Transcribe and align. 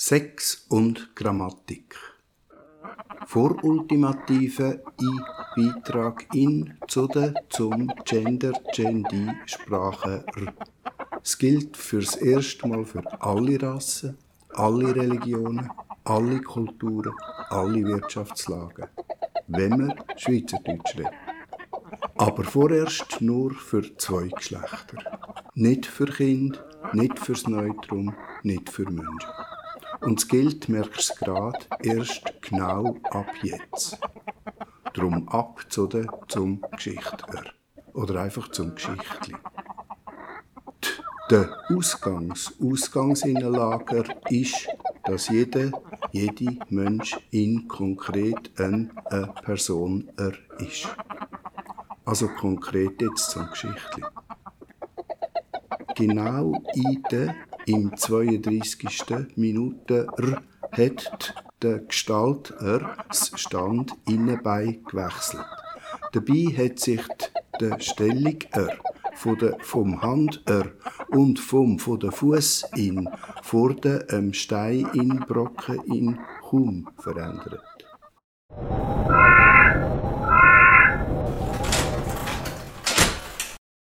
Sex 0.00 0.64
und 0.68 1.16
Grammatik. 1.16 1.96
Vorultimative 3.26 4.80
i 5.00 5.10
Beitrag 5.56 6.32
in 6.32 6.78
zu 6.86 7.08
der 7.08 7.34
zum 7.48 7.90
Gender 8.04 8.52
Gendi 8.72 9.28
Sprache 9.46 10.24
R. 10.36 10.54
Es 11.20 11.36
gilt 11.36 11.76
fürs 11.76 12.14
erste 12.14 12.68
Mal 12.68 12.84
für 12.84 13.02
alle 13.20 13.60
Rassen, 13.60 14.16
alle 14.54 14.94
Religionen, 14.94 15.68
alle 16.04 16.42
Kulturen, 16.42 17.12
alle 17.48 17.82
Wirtschaftslagen, 17.82 18.86
wenn 19.48 19.70
man 19.70 19.94
Schweizerdeutsch 20.16 20.96
redet. 20.96 21.12
Aber 22.16 22.44
vorerst 22.44 23.20
nur 23.20 23.52
für 23.52 23.96
zwei 23.96 24.28
Geschlechter. 24.28 25.18
Nicht 25.54 25.86
für 25.86 26.06
Kind, 26.06 26.62
nicht 26.92 27.18
fürs 27.18 27.48
Neutrum, 27.48 28.14
nicht 28.44 28.70
für 28.70 28.84
Menschen. 28.84 29.28
Und 30.00 30.18
es 30.20 30.28
gilt, 30.28 30.68
merkst 30.68 31.20
du 31.20 31.24
gerade, 31.24 31.58
erst 31.82 32.22
genau 32.42 32.96
ab 33.10 33.26
jetzt. 33.42 33.98
Drum 34.94 35.28
ab 35.28 35.64
zu 35.68 35.86
der, 35.86 36.06
zum 36.28 36.62
Geschichter. 36.72 37.44
Oder 37.92 38.22
einfach 38.22 38.48
zum 38.48 38.74
Geschichtli. 38.74 39.34
Der 41.30 41.50
Ausgangs 41.68 42.54
Ausgangsinnenlager 42.58 44.04
ist, 44.30 44.66
dass 45.04 45.28
jeder, 45.28 45.72
jede 46.10 46.56
Mensch 46.70 47.18
in 47.30 47.68
konkret 47.68 48.58
eine, 48.58 48.90
eine 49.10 49.34
Person 49.42 50.08
er 50.16 50.32
ist. 50.58 50.88
Also 52.06 52.28
konkret 52.28 53.02
jetzt 53.02 53.30
zum 53.30 53.50
Geschichtli. 53.50 54.04
Genau 55.94 56.54
in 56.72 57.02
der 57.10 57.34
im 57.68 57.94
32. 57.94 59.36
Minute 59.36 60.06
hat 60.72 61.34
der 61.60 61.80
Gestalter 61.80 62.96
das 63.08 63.32
Stand 63.36 63.92
innenbei 64.08 64.80
gewechselt. 64.90 65.44
Dabei 66.12 66.46
hat 66.56 66.78
sich 66.78 67.02
die 67.60 67.74
Stellung 67.80 68.38
R 68.52 68.78
von 69.14 69.36
der, 69.38 69.58
vom 69.60 70.00
Hand 70.00 70.42
R 70.46 70.72
und 71.08 71.38
vom 71.38 71.78
von 71.78 72.00
der 72.00 72.12
Fuß 72.12 72.70
in 72.74 73.08
vor 73.42 73.74
dem 73.74 74.32
Stein 74.32 74.88
in 74.94 75.20
Brocken 75.20 75.80
in 75.84 76.18
kaum 76.48 76.88
verändert. 76.98 77.87